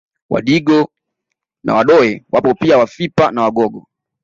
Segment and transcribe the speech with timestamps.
[0.29, 0.91] Wadigo
[1.63, 3.87] na Wadoe wapo pia Wafipa na Wagogo